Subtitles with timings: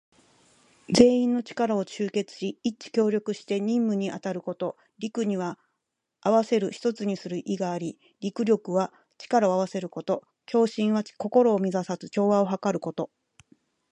[0.91, 4.75] 全員の力を結集し、一致協力して任務に当たること。
[4.99, 5.59] 「戮」には
[6.21, 10.23] 合わせる、一つにする意があり、「戮力」は力を合わせること。
[10.47, 13.11] 「協心」は心を乱さず、調和をはかること。